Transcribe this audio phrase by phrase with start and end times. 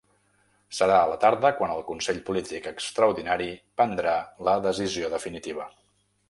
[0.75, 3.51] Serà a la tarda quan el consell polític extraordinari
[3.83, 4.17] prendrà
[4.49, 5.71] la decisió definitiva.